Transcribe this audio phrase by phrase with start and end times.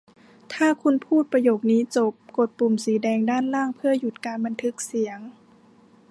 [0.53, 5.19] ถ้าคุณพูดประโยคนี้จบ กดปุ่มสีแดงด้านล่างเพื่อหยุดการบันทึกเสียง